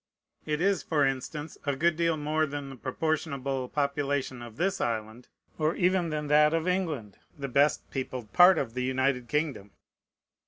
It 0.47 0.61
is, 0.61 0.81
for 0.81 1.05
instance, 1.05 1.59
a 1.63 1.75
good 1.75 1.95
deal 1.95 2.17
more 2.17 2.47
than 2.47 2.71
the 2.71 2.75
proportionable 2.75 3.69
population 3.69 4.41
of 4.41 4.57
this 4.57 4.81
island, 4.81 5.27
or 5.59 5.75
even 5.75 6.09
than 6.09 6.25
that 6.25 6.55
of 6.55 6.67
England, 6.67 7.19
the 7.37 7.47
best 7.47 7.87
peopled 7.91 8.33
part 8.33 8.57
of 8.57 8.73
the 8.73 8.83
United 8.83 9.27
Kingdom. 9.27 9.69